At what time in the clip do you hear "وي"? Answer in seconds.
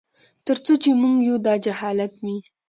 2.23-2.37